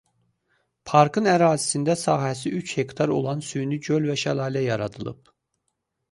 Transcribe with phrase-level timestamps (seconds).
[0.91, 5.31] Parkın ərazisində sahəsi üç hektar olan süni göl və şəlalə yaradılıb.